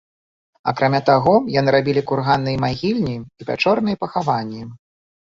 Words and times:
Акрамя 0.69 1.01
таго 1.09 1.33
яны 1.55 1.69
рабілі 1.75 2.01
курганныя 2.11 2.59
магільні 2.63 3.13
і 3.19 3.41
пячорныя 3.51 3.99
пахаванні. 4.05 4.63